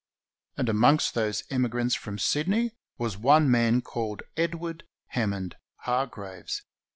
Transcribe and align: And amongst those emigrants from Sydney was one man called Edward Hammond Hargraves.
And 0.57 0.67
amongst 0.67 1.13
those 1.13 1.43
emigrants 1.51 1.93
from 1.93 2.17
Sydney 2.17 2.71
was 2.97 3.17
one 3.19 3.51
man 3.51 3.83
called 3.83 4.23
Edward 4.35 4.83
Hammond 5.09 5.57
Hargraves. 5.81 6.63